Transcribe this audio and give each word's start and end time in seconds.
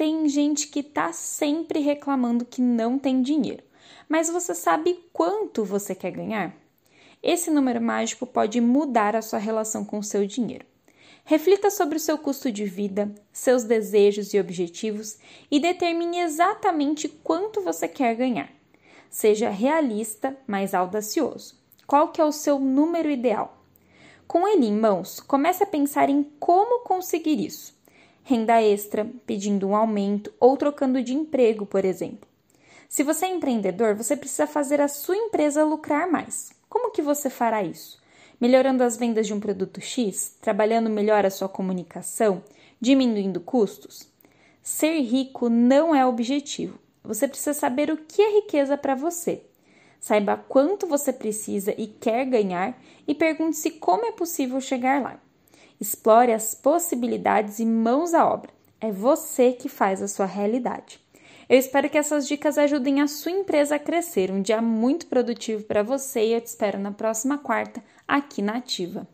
tem 0.00 0.26
gente 0.30 0.68
que 0.68 0.80
está 0.80 1.12
sempre 1.12 1.78
reclamando 1.80 2.46
que 2.46 2.62
não 2.62 2.98
tem 2.98 3.20
dinheiro. 3.20 3.62
Mas 4.08 4.30
você 4.30 4.54
sabe 4.54 4.98
quanto 5.12 5.62
você 5.62 5.94
quer 5.94 6.10
ganhar? 6.10 6.56
Esse 7.22 7.50
número 7.50 7.82
mágico 7.82 8.24
pode 8.24 8.62
mudar 8.62 9.14
a 9.14 9.20
sua 9.20 9.38
relação 9.38 9.84
com 9.84 9.98
o 9.98 10.02
seu 10.02 10.26
dinheiro. 10.26 10.64
Reflita 11.22 11.68
sobre 11.68 11.98
o 11.98 12.00
seu 12.00 12.16
custo 12.16 12.50
de 12.50 12.64
vida, 12.64 13.14
seus 13.30 13.64
desejos 13.64 14.32
e 14.32 14.40
objetivos 14.40 15.18
e 15.50 15.60
determine 15.60 16.20
exatamente 16.20 17.06
quanto 17.06 17.60
você 17.60 17.86
quer 17.86 18.14
ganhar. 18.14 18.50
Seja 19.10 19.50
realista, 19.50 20.34
mas 20.46 20.72
audacioso. 20.72 21.60
Qual 21.86 22.08
que 22.08 22.22
é 22.22 22.24
o 22.24 22.32
seu 22.32 22.58
número 22.58 23.10
ideal? 23.10 23.62
Com 24.26 24.48
ele 24.48 24.64
em 24.64 24.74
mãos, 24.74 25.20
comece 25.20 25.62
a 25.62 25.66
pensar 25.66 26.08
em 26.08 26.22
como 26.40 26.84
conseguir 26.84 27.38
isso. 27.38 27.78
Renda 28.30 28.62
extra, 28.62 29.10
pedindo 29.26 29.66
um 29.66 29.74
aumento 29.74 30.32
ou 30.38 30.56
trocando 30.56 31.02
de 31.02 31.12
emprego, 31.12 31.66
por 31.66 31.84
exemplo. 31.84 32.28
Se 32.88 33.02
você 33.02 33.26
é 33.26 33.28
empreendedor, 33.28 33.96
você 33.96 34.16
precisa 34.16 34.46
fazer 34.46 34.80
a 34.80 34.86
sua 34.86 35.16
empresa 35.16 35.64
lucrar 35.64 36.08
mais. 36.08 36.52
Como 36.68 36.92
que 36.92 37.02
você 37.02 37.28
fará 37.28 37.60
isso? 37.64 38.00
Melhorando 38.40 38.84
as 38.84 38.96
vendas 38.96 39.26
de 39.26 39.34
um 39.34 39.40
produto 39.40 39.80
X, 39.80 40.36
trabalhando 40.40 40.88
melhor 40.88 41.26
a 41.26 41.30
sua 41.30 41.48
comunicação, 41.48 42.44
diminuindo 42.80 43.40
custos? 43.40 44.06
Ser 44.62 45.00
rico 45.00 45.48
não 45.48 45.92
é 45.92 46.06
objetivo. 46.06 46.78
Você 47.02 47.26
precisa 47.26 47.52
saber 47.52 47.90
o 47.90 47.96
que 47.96 48.22
é 48.22 48.36
riqueza 48.36 48.78
para 48.78 48.94
você. 48.94 49.42
Saiba 49.98 50.36
quanto 50.36 50.86
você 50.86 51.12
precisa 51.12 51.74
e 51.76 51.88
quer 51.88 52.26
ganhar 52.26 52.80
e 53.08 53.12
pergunte-se 53.12 53.72
como 53.72 54.06
é 54.06 54.12
possível 54.12 54.60
chegar 54.60 55.02
lá. 55.02 55.20
Explore 55.80 56.32
as 56.32 56.54
possibilidades 56.54 57.58
e 57.58 57.64
mãos 57.64 58.12
à 58.12 58.26
obra. 58.26 58.50
É 58.80 58.92
você 58.92 59.52
que 59.52 59.68
faz 59.68 60.02
a 60.02 60.08
sua 60.08 60.26
realidade. 60.26 61.00
Eu 61.48 61.58
espero 61.58 61.88
que 61.88 61.98
essas 61.98 62.28
dicas 62.28 62.58
ajudem 62.58 63.00
a 63.00 63.08
sua 63.08 63.32
empresa 63.32 63.76
a 63.76 63.78
crescer. 63.78 64.30
Um 64.30 64.42
dia 64.42 64.60
muito 64.60 65.06
produtivo 65.06 65.64
para 65.64 65.82
você 65.82 66.26
e 66.26 66.32
eu 66.34 66.40
te 66.40 66.46
espero 66.46 66.78
na 66.78 66.92
próxima 66.92 67.38
quarta 67.38 67.82
aqui 68.06 68.42
na 68.42 68.58
Ativa. 68.58 69.08